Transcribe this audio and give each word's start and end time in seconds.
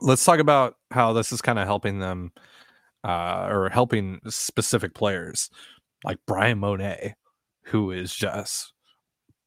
let's 0.00 0.24
talk 0.24 0.38
about 0.38 0.76
how 0.90 1.12
this 1.12 1.32
is 1.32 1.42
kind 1.42 1.58
of 1.58 1.66
helping 1.66 1.98
them 1.98 2.32
uh, 3.04 3.46
or 3.50 3.68
helping 3.68 4.20
specific 4.28 4.94
players 4.94 5.50
like 6.04 6.18
Bryan 6.26 6.58
Mone, 6.58 7.14
who 7.64 7.90
is 7.90 8.14
just 8.14 8.72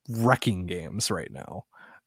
wrecking 0.10 0.66
games 0.66 1.12
right 1.12 1.32
now. 1.32 1.66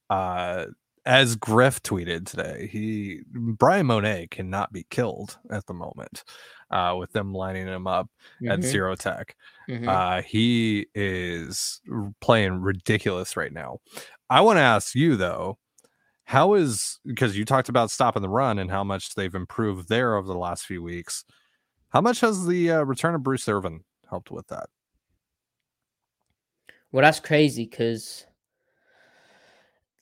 Uh, 0.09 0.65
as 1.05 1.35
Griff 1.35 1.83
tweeted 1.83 2.25
today, 2.25 2.67
he 2.71 3.21
Bryan 3.31 3.85
Mone 3.85 4.27
cannot 4.29 4.73
be 4.73 4.85
killed 4.89 5.37
at 5.51 5.65
the 5.67 5.73
moment 5.73 6.23
uh, 6.71 6.95
with 6.97 7.11
them 7.11 7.33
lining 7.33 7.67
him 7.67 7.85
up 7.85 8.09
mm-hmm. 8.41 8.51
at 8.51 8.63
zero 8.63 8.95
tech. 8.95 9.35
Mm-hmm. 9.69 9.87
Uh, 9.87 10.21
he 10.23 10.87
is 10.95 11.81
playing 12.21 12.61
ridiculous 12.61 13.37
right 13.37 13.53
now. 13.53 13.79
I 14.29 14.41
want 14.41 14.57
to 14.57 14.61
ask 14.61 14.95
you 14.95 15.15
though, 15.15 15.59
how 16.25 16.55
is 16.55 16.99
because 17.05 17.37
you 17.37 17.45
talked 17.45 17.69
about 17.69 17.91
stopping 17.91 18.23
the 18.23 18.29
run 18.29 18.57
and 18.59 18.69
how 18.69 18.83
much 18.83 19.13
they've 19.13 19.33
improved 19.33 19.87
there 19.87 20.15
over 20.15 20.27
the 20.27 20.37
last 20.37 20.65
few 20.65 20.81
weeks. 20.81 21.23
How 21.89 22.01
much 22.01 22.19
has 22.21 22.45
the 22.45 22.71
uh, 22.71 22.81
return 22.81 23.15
of 23.15 23.23
Bruce 23.23 23.47
Irvin 23.47 23.83
helped 24.09 24.31
with 24.31 24.47
that? 24.47 24.67
Well, 26.91 27.03
that's 27.03 27.19
crazy 27.19 27.65
because, 27.65 28.25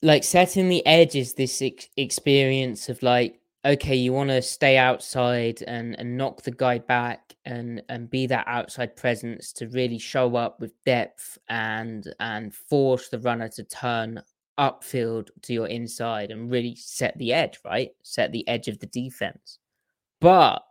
like, 0.01 0.23
setting 0.23 0.69
the 0.69 0.85
edge 0.85 1.15
is 1.15 1.33
this 1.33 1.61
ex- 1.61 1.89
experience 1.97 2.87
of 2.87 3.03
like, 3.03 3.41
okay, 3.65 3.95
you 3.95 4.13
want 4.13 4.29
to 4.29 4.41
stay 4.41 4.77
outside 4.77 5.61
and 5.67 5.99
and 5.99 6.17
knock 6.17 6.43
the 6.43 6.51
guy 6.51 6.77
back 6.79 7.35
and 7.45 7.83
and 7.89 8.09
be 8.09 8.27
that 8.27 8.47
outside 8.47 8.95
presence 8.95 9.51
to 9.53 9.67
really 9.67 9.99
show 9.99 10.35
up 10.35 10.59
with 10.61 10.73
depth 10.85 11.37
and 11.49 12.13
and 12.19 12.53
force 12.55 13.09
the 13.09 13.19
runner 13.19 13.49
to 13.49 13.63
turn 13.65 14.21
upfield 14.59 15.29
to 15.43 15.53
your 15.53 15.67
inside 15.67 16.31
and 16.31 16.51
really 16.51 16.75
set 16.75 17.17
the 17.17 17.33
edge, 17.33 17.59
right? 17.65 17.91
Set 18.03 18.31
the 18.31 18.47
edge 18.47 18.67
of 18.67 18.79
the 18.79 18.87
defense. 18.87 19.59
But 20.21 20.63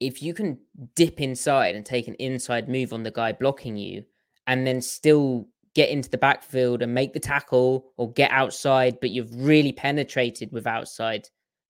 if 0.00 0.22
you 0.22 0.34
can 0.34 0.58
dip 0.94 1.20
inside 1.20 1.74
and 1.74 1.86
take 1.86 2.08
an 2.08 2.14
inside 2.14 2.68
move 2.68 2.92
on 2.92 3.02
the 3.02 3.10
guy 3.10 3.32
blocking 3.32 3.76
you 3.76 4.04
and 4.46 4.66
then 4.66 4.82
still 4.82 5.48
get 5.74 5.88
into 5.88 6.10
the 6.10 6.18
backfield 6.18 6.82
and 6.82 6.92
make 6.92 7.12
the 7.12 7.20
tackle 7.20 7.86
or 7.96 8.12
get 8.12 8.30
outside, 8.30 8.98
but 9.00 9.10
you've 9.10 9.34
really 9.34 9.72
penetrated 9.72 10.52
with 10.52 10.66
outside 10.66 11.28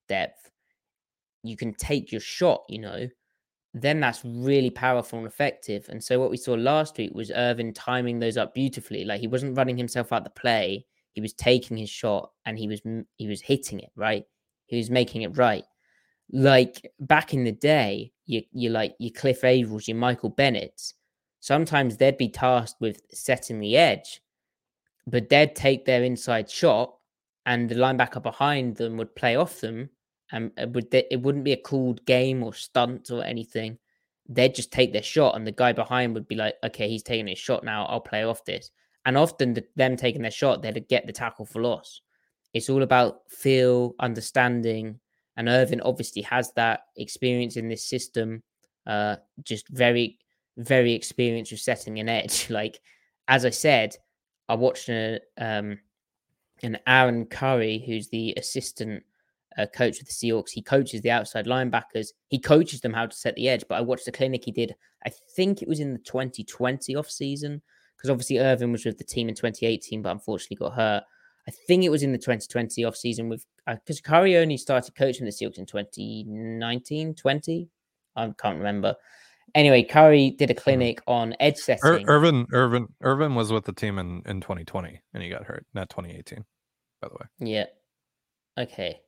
depth, 0.08 0.50
you 1.42 1.56
can 1.56 1.74
take 1.74 2.10
your 2.10 2.20
shot, 2.20 2.64
you 2.68 2.78
know 2.78 3.08
then 3.74 3.98
that's 3.98 4.24
really 4.24 4.70
powerful 4.70 5.18
and 5.18 5.26
effective. 5.26 5.86
And 5.88 6.02
so 6.02 6.20
what 6.20 6.30
we 6.30 6.36
saw 6.36 6.54
last 6.54 6.96
week 6.96 7.12
was 7.12 7.32
Irvin 7.34 7.74
timing 7.74 8.20
those 8.20 8.36
up 8.36 8.54
beautifully. 8.54 9.04
Like 9.04 9.20
he 9.20 9.26
wasn't 9.26 9.56
running 9.56 9.76
himself 9.76 10.12
out 10.12 10.22
the 10.22 10.30
play; 10.30 10.86
he 11.12 11.20
was 11.20 11.32
taking 11.32 11.76
his 11.76 11.90
shot 11.90 12.30
and 12.46 12.56
he 12.56 12.68
was 12.68 12.80
he 13.16 13.26
was 13.26 13.40
hitting 13.40 13.80
it 13.80 13.90
right. 13.96 14.24
He 14.66 14.76
was 14.76 14.90
making 14.90 15.22
it 15.22 15.36
right. 15.36 15.64
Like 16.32 16.92
back 17.00 17.34
in 17.34 17.42
the 17.42 17.52
day, 17.52 18.12
you 18.26 18.42
you 18.52 18.70
like 18.70 18.94
your 19.00 19.12
Cliff 19.12 19.42
Avrils, 19.42 19.88
your 19.88 19.96
Michael 19.96 20.30
Bennett's. 20.30 20.94
Sometimes 21.40 21.96
they'd 21.96 22.16
be 22.16 22.28
tasked 22.28 22.80
with 22.80 23.02
setting 23.12 23.58
the 23.58 23.76
edge, 23.76 24.22
but 25.06 25.28
they'd 25.28 25.54
take 25.56 25.84
their 25.84 26.04
inside 26.04 26.48
shot, 26.48 26.94
and 27.44 27.68
the 27.68 27.74
linebacker 27.74 28.22
behind 28.22 28.76
them 28.76 28.96
would 28.98 29.16
play 29.16 29.34
off 29.34 29.60
them 29.60 29.90
and 30.32 30.50
it 30.56 30.70
would 30.70 30.92
it 30.92 31.20
wouldn't 31.20 31.44
be 31.44 31.52
a 31.52 31.56
called 31.56 32.04
game 32.06 32.42
or 32.42 32.54
stunt 32.54 33.10
or 33.10 33.22
anything. 33.22 33.78
They'd 34.28 34.54
just 34.54 34.72
take 34.72 34.92
their 34.92 35.02
shot, 35.02 35.36
and 35.36 35.46
the 35.46 35.52
guy 35.52 35.72
behind 35.72 36.14
would 36.14 36.28
be 36.28 36.34
like, 36.34 36.54
"Okay, 36.64 36.88
he's 36.88 37.02
taking 37.02 37.26
his 37.26 37.38
shot 37.38 37.64
now. 37.64 37.84
I'll 37.86 38.00
play 38.00 38.24
off 38.24 38.44
this." 38.44 38.70
And 39.06 39.18
often, 39.18 39.54
the, 39.54 39.64
them 39.76 39.96
taking 39.96 40.22
their 40.22 40.30
shot, 40.30 40.62
they'd 40.62 40.88
get 40.88 41.06
the 41.06 41.12
tackle 41.12 41.44
for 41.44 41.60
loss. 41.60 42.00
It's 42.54 42.70
all 42.70 42.82
about 42.82 43.20
feel, 43.28 43.94
understanding, 44.00 44.98
and 45.36 45.48
Irvin 45.48 45.80
obviously 45.82 46.22
has 46.22 46.52
that 46.52 46.80
experience 46.96 47.56
in 47.56 47.68
this 47.68 47.84
system. 47.86 48.42
Uh, 48.86 49.16
just 49.42 49.68
very, 49.68 50.18
very 50.56 50.92
experienced 50.92 51.52
with 51.52 51.60
setting 51.60 51.98
an 51.98 52.08
edge. 52.08 52.48
Like 52.50 52.80
as 53.28 53.44
I 53.44 53.50
said, 53.50 53.96
I 54.48 54.54
watched 54.54 54.88
a, 54.88 55.20
um, 55.38 55.78
an 56.62 56.78
Aaron 56.86 57.26
Curry, 57.26 57.82
who's 57.84 58.08
the 58.08 58.34
assistant 58.36 59.02
uh, 59.58 59.66
coach 59.66 60.00
of 60.00 60.06
the 60.06 60.12
Seahawks. 60.12 60.50
He 60.50 60.62
coaches 60.62 61.00
the 61.00 61.10
outside 61.10 61.46
linebackers. 61.46 62.08
He 62.28 62.38
coaches 62.38 62.80
them 62.80 62.92
how 62.92 63.06
to 63.06 63.16
set 63.16 63.34
the 63.36 63.48
edge. 63.48 63.64
But 63.68 63.76
I 63.76 63.80
watched 63.80 64.06
the 64.06 64.12
clinic 64.12 64.44
he 64.44 64.52
did. 64.52 64.74
I 65.06 65.10
think 65.36 65.62
it 65.62 65.68
was 65.68 65.80
in 65.80 65.92
the 65.92 65.98
2020 66.00 66.96
off 66.96 67.10
season 67.10 67.62
because 67.96 68.10
obviously 68.10 68.38
Irvin 68.38 68.72
was 68.72 68.84
with 68.84 68.98
the 68.98 69.04
team 69.04 69.28
in 69.28 69.34
2018, 69.34 70.02
but 70.02 70.12
unfortunately 70.12 70.56
got 70.56 70.74
hurt. 70.74 71.04
I 71.46 71.50
think 71.50 71.84
it 71.84 71.90
was 71.90 72.02
in 72.02 72.12
the 72.12 72.18
2020 72.18 72.84
off 72.84 72.96
season 72.96 73.28
with 73.28 73.44
because 73.66 73.98
uh, 73.98 74.08
Curry 74.08 74.36
only 74.36 74.56
started 74.56 74.94
coaching 74.94 75.24
the 75.24 75.30
Seahawks 75.30 75.58
in 75.58 75.66
2019, 75.66 77.14
20. 77.14 77.68
I 78.16 78.32
can't 78.38 78.58
remember. 78.58 78.94
Anyway, 79.54 79.82
Curry 79.82 80.30
did 80.30 80.50
a 80.50 80.54
hmm. 80.54 80.60
clinic 80.60 81.02
on 81.06 81.34
edge 81.40 81.58
setting. 81.58 82.02
Ir- 82.02 82.04
Irvin, 82.08 82.46
Irvin, 82.52 82.88
Irvin 83.02 83.34
was 83.34 83.52
with 83.52 83.64
the 83.64 83.72
team 83.72 83.98
in, 83.98 84.22
in 84.26 84.40
2020 84.40 85.00
and 85.12 85.22
he 85.22 85.28
got 85.28 85.44
hurt, 85.44 85.66
not 85.74 85.90
2018, 85.90 86.44
by 87.00 87.08
the 87.08 87.14
way. 87.14 87.26
Yeah. 87.50 87.66
Okay. 88.58 89.00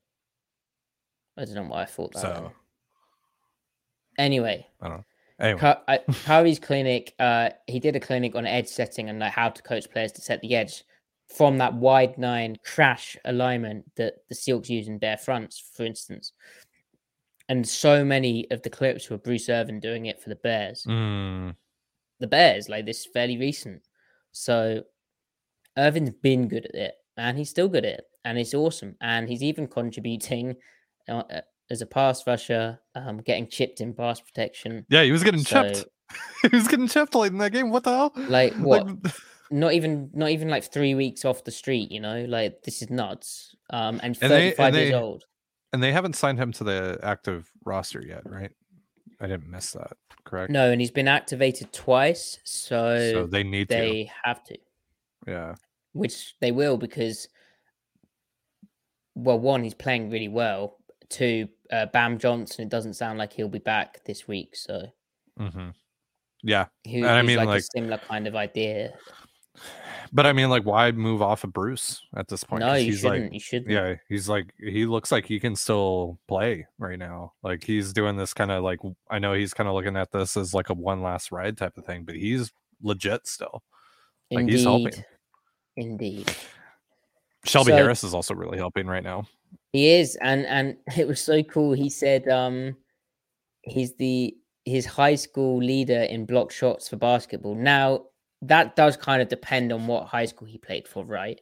I 1.37 1.45
don't 1.45 1.55
know 1.55 1.63
why 1.65 1.83
I 1.83 1.87
thought 1.87 2.13
that. 2.15 2.21
So, 2.21 2.53
anyway, 4.19 4.67
I 4.81 4.89
don't 4.89 4.99
know. 4.99 5.05
Anyway. 5.39 5.79
Curry's 6.25 6.59
clinic, 6.59 7.15
uh, 7.19 7.51
he 7.67 7.79
did 7.79 7.97
a 7.97 8.01
clinic 8.01 8.35
on 8.35 8.47
edge 8.47 8.69
setting 8.69 9.11
and 9.11 9.19
like 9.19 9.33
how 9.33 9.51
to 9.51 9.63
coach 9.63 9.91
players 9.91 10.13
to 10.13 10.23
set 10.23 10.41
the 10.41 10.55
edge 10.55 10.83
from 11.29 11.59
that 11.59 11.75
wide 11.75 12.17
nine 12.17 12.57
crash 12.65 13.17
alignment 13.25 13.85
that 13.97 14.15
the 14.29 14.35
Seahawks 14.35 14.69
use 14.69 14.89
in 14.89 14.99
Bear 14.99 15.19
fronts, 15.19 15.59
for 15.75 15.85
instance. 15.85 16.33
And 17.49 17.67
so 17.69 18.05
many 18.05 18.47
of 18.51 18.63
the 18.63 18.71
clips 18.71 19.11
were 19.11 19.19
Bruce 19.19 19.49
Irvin 19.49 19.79
doing 19.79 20.07
it 20.07 20.21
for 20.21 20.31
the 20.31 20.37
Bears. 20.37 20.85
Mm. 20.89 21.55
The 22.19 22.27
Bears, 22.27 22.69
like 22.69 22.87
this 22.87 23.07
fairly 23.07 23.39
recent. 23.39 23.83
So 24.33 24.83
Irvin's 25.77 26.11
been 26.11 26.49
good 26.49 26.67
at 26.67 26.75
it 26.75 26.95
and 27.17 27.37
he's 27.37 27.51
still 27.51 27.69
good 27.69 27.85
at 27.85 27.99
it. 27.99 28.05
And 28.25 28.39
it's 28.39 28.55
awesome. 28.55 28.97
And 29.01 29.29
he's 29.29 29.43
even 29.43 29.69
contributing 29.69 30.57
as 31.71 31.83
a 31.83 31.87
pass 31.87 32.27
rusher, 32.27 32.81
um, 32.95 33.19
getting 33.19 33.49
chipped 33.49 33.81
in 33.81 33.95
pass 33.95 34.21
protection. 34.21 34.87
Yeah, 34.89 35.03
he 35.03 35.13
was 35.13 35.25
getting 35.25 35.41
so, 35.41 35.63
chipped. 35.63 35.87
he 36.43 36.57
was 36.57 36.69
getting 36.69 36.89
chipped 36.89 37.15
late 37.15 37.33
in 37.33 37.39
that 37.39 37.53
game. 37.53 37.71
What 37.71 37.85
the 37.85 37.91
hell? 37.91 38.13
Like 38.17 38.55
what? 38.57 38.87
Like... 38.87 39.15
not 39.51 39.73
even 39.73 40.11
not 40.13 40.31
even 40.31 40.49
like 40.49 40.65
three 40.65 40.95
weeks 40.95 41.25
off 41.25 41.45
the 41.45 41.51
street. 41.51 41.91
You 41.91 42.01
know, 42.01 42.25
like 42.29 42.63
this 42.63 42.83
is 42.83 42.91
nuts. 42.91 43.55
Um, 43.71 44.01
and, 44.03 44.17
and 44.21 44.31
thirty 44.31 44.51
five 44.53 44.75
years 44.75 44.95
old. 44.95 45.25
And 45.73 45.83
they 45.83 45.93
haven't 45.93 46.17
signed 46.17 46.39
him 46.39 46.53
to 46.53 46.65
the 46.65 46.99
active 47.03 47.51
roster 47.65 48.01
yet, 48.01 48.23
right? 48.25 48.51
I 49.21 49.27
didn't 49.27 49.51
miss 49.51 49.73
that. 49.73 49.97
Correct. 50.25 50.51
No, 50.51 50.71
and 50.71 50.81
he's 50.81 50.91
been 50.91 51.09
activated 51.09 51.73
twice, 51.73 52.39
so 52.45 53.13
so 53.13 53.27
they 53.27 53.43
need 53.43 53.69
to 53.69 53.75
they 53.75 54.05
to. 54.05 54.11
have 54.25 54.45
to. 54.45 54.59
Yeah. 55.27 55.55
Which 55.93 56.35
they 56.41 56.53
will 56.53 56.77
because, 56.77 57.29
well, 59.15 59.39
one, 59.39 59.65
he's 59.65 59.75
playing 59.75 60.11
really 60.11 60.29
well, 60.29 60.79
to 61.11 61.49
uh, 61.71 61.87
Bam 61.87 62.19
Johnson, 62.19 62.65
it 62.65 62.69
doesn't 62.69 62.95
sound 62.95 63.19
like 63.19 63.33
he'll 63.33 63.49
be 63.49 63.59
back 63.59 64.05
this 64.05 64.27
week. 64.29 64.57
So, 64.57 64.83
mm-hmm. 65.39 65.71
yeah, 66.43 66.67
he, 66.85 67.05
I 67.05 67.23
mean, 67.23 67.37
like, 67.37 67.47
like, 67.47 67.61
a 67.61 67.65
similar 67.75 67.99
kind 67.99 68.27
of 68.27 68.37
idea. 68.37 68.93
But 70.13 70.27
I 70.27 70.33
mean, 70.33 70.51
like, 70.51 70.65
why 70.65 70.93
move 70.93 71.23
off 71.23 71.45
of 71.45 71.53
Bruce 71.53 72.03
at 72.17 72.29
this 72.29 72.45
point? 72.45 72.61
No, 72.61 72.75
you 72.75 72.87
he's 72.87 73.01
shouldn't. 73.01 73.25
Like, 73.25 73.33
you 73.33 73.41
shouldn't. 73.41 73.71
Yeah, 73.71 73.95
he's 74.09 74.29
like, 74.29 74.53
he 74.59 74.87
looks 74.87 75.11
like 75.11 75.27
he 75.27 75.41
can 75.41 75.57
still 75.57 76.19
play 76.29 76.67
right 76.79 76.99
now. 76.99 77.33
Like, 77.43 77.65
he's 77.65 77.93
doing 77.93 78.17
this 78.17 78.33
kind 78.33 78.51
of 78.51 78.63
like, 78.63 78.81
I 79.11 79.19
know 79.19 79.33
he's 79.33 79.55
kind 79.55 79.69
of 79.69 79.75
looking 79.75 79.97
at 79.97 80.13
this 80.13 80.37
as 80.37 80.55
like 80.55 80.71
a 80.71 80.75
one 80.75 81.03
last 81.03 81.33
ride 81.33 81.57
type 81.57 81.77
of 81.77 81.85
thing, 81.85 82.05
but 82.05 82.15
he's 82.15 82.53
legit 82.83 83.27
still. 83.27 83.63
Like, 84.31 84.43
Indeed. 84.43 84.53
he's 84.53 84.65
helping. 84.65 85.05
Indeed. 85.77 86.37
Shelby 87.45 87.73
so, 87.73 87.77
Harris 87.77 88.05
is 88.05 88.15
also 88.15 88.35
really 88.35 88.59
helping 88.59 88.87
right 88.87 89.05
now. 89.05 89.27
He 89.73 89.89
is, 89.91 90.17
and 90.21 90.47
and 90.47 90.77
it 90.97 91.07
was 91.07 91.21
so 91.21 91.43
cool. 91.43 91.73
He 91.73 91.91
said 91.91 92.29
um 92.29 92.77
he's 93.63 93.95
the 93.97 94.37
his 94.65 94.85
high 94.87 95.15
school 95.15 95.59
leader 95.59 96.03
in 96.03 96.27
block 96.27 96.51
shots 96.51 96.89
for 96.89 96.97
basketball. 96.97 97.55
Now 97.55 98.07
that 98.43 98.77
does 98.77 98.97
kind 98.97 99.23
of 99.23 99.29
depend 99.29 99.73
on 99.73 99.87
what 99.87 100.07
high 100.07 100.27
school 100.27 100.47
he 100.49 100.59
played 100.59 100.87
for, 100.89 101.05
right? 101.05 101.41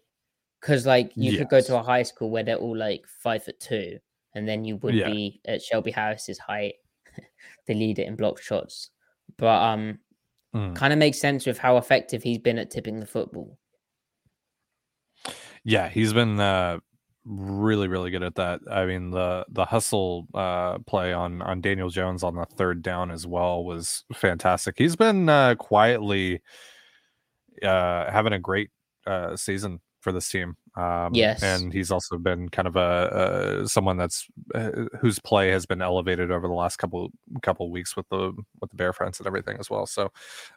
Because 0.61 0.87
like 0.87 1.13
you 1.17 1.33
yes. 1.33 1.39
could 1.39 1.49
go 1.49 1.61
to 1.61 1.79
a 1.79 1.83
high 1.83 2.03
school 2.05 2.31
where 2.31 2.43
they're 2.43 2.57
all 2.57 2.77
like 2.77 3.05
five 3.23 3.45
foot 3.45 3.59
two, 3.61 3.99
and 4.35 4.49
then 4.49 4.65
you 4.65 4.77
would 4.79 4.95
Yeah. 4.95 5.07
be 5.11 5.41
at 5.47 5.63
Shelby 5.63 5.91
Harris's 5.91 6.39
height, 6.39 6.75
the 7.67 7.75
leader 7.75 8.03
in 8.03 8.17
block 8.17 8.41
shots. 8.41 8.91
But 9.37 9.63
um, 9.63 9.99
Mm. 10.55 10.77
kind 10.77 10.93
of 10.93 11.01
makes 11.01 11.19
sense 11.19 11.47
with 11.47 11.59
how 11.59 11.79
effective 11.79 12.23
he's 12.23 12.39
been 12.39 12.59
at 12.59 12.71
tipping 12.71 13.01
the 13.01 13.07
football. 13.07 13.59
Yeah, 15.65 15.89
he's 15.89 16.13
been 16.13 16.39
uh, 16.39 16.79
really, 17.25 17.89
really 17.89 18.11
good 18.11 18.23
at 18.23 18.35
that. 18.37 18.61
I 18.71 18.87
mean, 18.87 19.11
the 19.11 19.45
the 19.49 19.65
hustle 19.65 20.27
uh, 20.35 20.79
play 20.81 21.13
on 21.13 21.43
on 21.43 21.61
Daniel 21.61 21.91
Jones 21.91 22.23
on 22.23 22.35
the 22.35 22.45
third 22.45 22.83
down 22.83 23.11
as 23.11 23.27
well 23.27 23.65
was 23.65 24.05
fantastic. 24.15 24.75
He's 24.79 24.97
been 24.97 25.29
uh, 25.29 25.55
quietly 25.57 26.43
uh, 27.63 28.11
having 28.11 28.33
a 28.33 28.39
great 28.39 28.71
uh, 29.07 29.37
season 29.37 29.81
for 30.01 30.13
this 30.13 30.29
team. 30.29 30.57
Um, 30.77 31.15
Yes. 31.15 31.43
and 31.43 31.73
he's 31.73 31.91
also 31.93 32.19
been 32.19 32.49
kind 32.49 32.67
of 32.69 32.77
a, 32.77 33.61
a 33.63 33.69
someone 33.69 33.97
that's 33.97 34.27
uh, 34.55 34.71
whose 35.01 35.19
play 35.21 35.49
has 35.51 35.67
been 35.67 35.81
elevated 35.81 36.31
over 36.31 36.49
the 36.49 36.53
last 36.55 36.77
couple 36.77 37.11
couple 37.43 37.71
weeks 37.71 37.97
with 37.97 38.09
the 38.11 38.33
with 38.61 38.71
the 38.71 38.77
Bear 38.77 38.93
fronts 38.93 39.19
and 39.21 39.27
everything 39.27 39.57
as 39.59 39.71
well. 39.71 39.87
So 39.87 40.11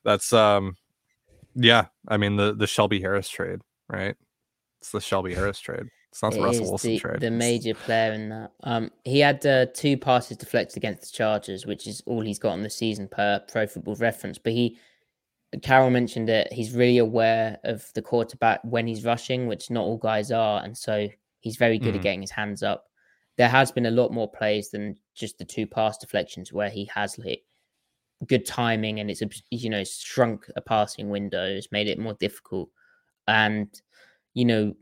that's 0.04 0.34
um, 0.34 0.76
yeah. 1.56 1.86
I 2.08 2.18
mean 2.18 2.36
the 2.36 2.54
the 2.54 2.68
Shelby 2.68 3.00
Harris 3.00 3.30
trade, 3.30 3.62
right? 3.88 4.16
It's 4.82 4.92
the 4.92 5.00
Shelby 5.02 5.34
Harris 5.34 5.60
trade. 5.60 5.86
It's 6.12 6.24
not 6.24 6.34
the 6.34 6.40
It 6.40 6.44
Russell 6.44 6.70
Wilson 6.70 6.90
the, 6.92 7.00
trade. 7.00 7.20
the 7.20 7.32
major 7.32 7.74
player 7.74 8.14
in 8.14 8.30
that. 8.30 8.52
Um, 8.64 8.92
he 9.04 9.20
had 9.20 9.46
uh, 9.46 9.68
two 9.74 9.98
passes 9.98 10.38
deflected 10.38 10.78
against 10.78 11.02
the 11.02 11.16
Chargers, 11.18 11.66
which 11.66 11.86
is 11.88 12.02
all 12.06 12.22
he's 12.22 12.40
got 12.40 12.54
on 12.54 12.64
the 12.64 12.70
season 12.70 13.08
per 13.08 13.40
Pro 13.52 13.68
Football 13.68 13.96
Reference. 13.96 14.38
But 14.38 14.54
he, 14.54 14.80
Carroll 15.62 15.90
mentioned 15.90 16.30
it. 16.30 16.52
He's 16.52 16.74
really 16.74 16.98
aware 16.98 17.60
of 17.64 17.86
the 17.94 18.02
quarterback 18.02 18.62
when 18.64 18.88
he's 18.88 19.06
rushing, 19.06 19.48
which 19.48 19.70
not 19.70 19.84
all 19.84 19.98
guys 19.98 20.32
are, 20.32 20.64
and 20.64 20.78
so 20.78 21.08
he's 21.42 21.58
very 21.58 21.78
good 21.78 21.94
Mhm. 21.94 21.98
at 21.98 22.04
getting 22.04 22.22
his 22.22 22.32
hands 22.32 22.64
up. 22.64 22.86
There 23.38 23.50
has 23.50 23.72
been 23.72 23.86
a 23.86 23.92
lot 23.92 24.12
more 24.12 24.30
plays 24.32 24.72
than 24.72 24.98
just 25.14 25.38
the 25.38 25.46
two 25.46 25.68
pass 25.68 25.98
deflections 25.98 26.52
where 26.52 26.70
he 26.70 26.86
has 26.86 27.18
like 27.20 27.44
good 28.26 28.48
timing 28.48 29.00
and 29.00 29.12
it's 29.12 29.22
you 29.52 29.70
know 29.70 29.84
shrunk 29.84 30.50
a 30.56 30.62
passing 30.62 31.10
window, 31.10 31.46
it's 31.46 31.72
made 31.72 31.88
it 31.88 32.00
more 32.00 32.16
difficult, 32.16 32.70
and 33.28 33.80
you 34.34 34.46
know 34.46 34.76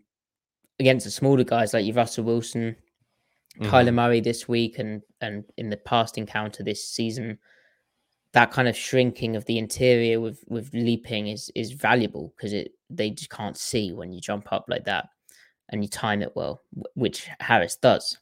against 0.80 1.06
the 1.06 1.12
smaller 1.12 1.44
guys 1.44 1.74
like 1.74 1.86
your 1.86 1.96
Russell 1.96 2.24
Wilson, 2.26 2.76
Mhm. 3.60 3.70
Kyler 3.70 3.94
Murray 3.94 4.20
this 4.20 4.48
week 4.48 4.80
and 4.80 5.02
and 5.22 5.46
in 5.58 5.70
the 5.70 5.78
past 5.78 6.18
encounter 6.18 6.62
this 6.64 6.86
season, 6.88 7.40
that 8.34 8.52
kind 8.52 8.68
of 8.68 8.76
shrinking 8.76 9.36
of 9.38 9.46
the 9.46 9.58
interior 9.58 10.20
with 10.20 10.44
with 10.48 10.74
leaping 10.74 11.28
is 11.28 11.50
is 11.56 11.72
valuable 11.72 12.34
because 12.36 12.52
it 12.54 12.74
they 12.90 13.10
just 13.10 13.30
can't 13.30 13.58
see 13.58 13.94
when 13.94 14.12
you 14.12 14.20
jump 14.20 14.52
up 14.52 14.66
like 14.68 14.84
that 14.86 15.08
and 15.70 15.84
you 15.84 15.90
time 15.90 16.22
it 16.22 16.36
well, 16.36 16.62
which 16.96 17.28
Harris 17.40 17.76
does. 17.78 18.18